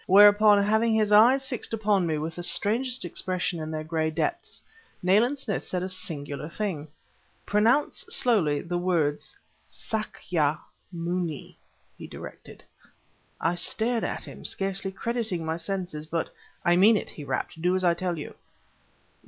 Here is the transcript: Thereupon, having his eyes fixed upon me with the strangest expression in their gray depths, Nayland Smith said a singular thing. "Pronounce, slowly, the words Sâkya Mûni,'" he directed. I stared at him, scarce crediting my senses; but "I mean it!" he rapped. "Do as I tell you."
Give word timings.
Thereupon, 0.09 0.63
having 0.63 0.95
his 0.95 1.11
eyes 1.11 1.47
fixed 1.47 1.75
upon 1.75 2.07
me 2.07 2.17
with 2.17 2.33
the 2.33 2.41
strangest 2.41 3.05
expression 3.05 3.59
in 3.61 3.69
their 3.69 3.83
gray 3.83 4.09
depths, 4.09 4.63
Nayland 5.03 5.37
Smith 5.37 5.63
said 5.63 5.83
a 5.83 5.87
singular 5.89 6.49
thing. 6.49 6.87
"Pronounce, 7.45 8.03
slowly, 8.09 8.61
the 8.61 8.79
words 8.79 9.37
Sâkya 9.63 10.57
Mûni,'" 10.91 11.55
he 11.99 12.07
directed. 12.07 12.63
I 13.39 13.53
stared 13.53 14.03
at 14.03 14.23
him, 14.23 14.43
scarce 14.43 14.83
crediting 14.95 15.45
my 15.45 15.57
senses; 15.57 16.07
but 16.07 16.33
"I 16.65 16.75
mean 16.77 16.97
it!" 16.97 17.11
he 17.11 17.23
rapped. 17.23 17.61
"Do 17.61 17.75
as 17.75 17.83
I 17.83 17.93
tell 17.93 18.17
you." 18.17 18.33